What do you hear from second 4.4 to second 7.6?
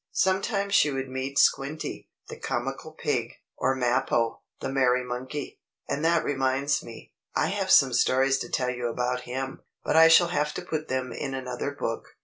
the merry monkey. And that reminds me. I